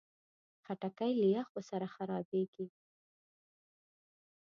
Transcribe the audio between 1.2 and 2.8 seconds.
له یخو سره خرابېږي.